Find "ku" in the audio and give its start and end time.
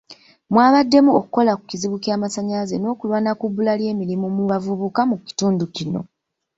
1.57-1.63, 3.39-3.45